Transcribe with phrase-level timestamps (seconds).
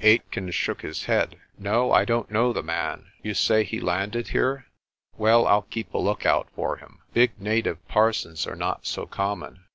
[0.00, 1.36] Aitken shook his head.
[1.58, 3.08] "No, I don't know the man.
[3.22, 4.64] You say he landed here?
[5.18, 7.00] Well, I'll keep a lookout for him.
[7.12, 9.66] Big native parsons are not so common."